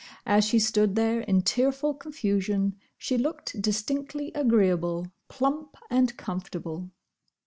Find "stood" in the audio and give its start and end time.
0.57-0.95